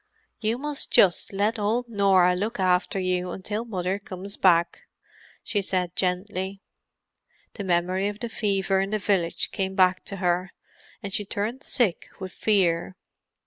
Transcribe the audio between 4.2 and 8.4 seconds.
back," she said gently. The memory of the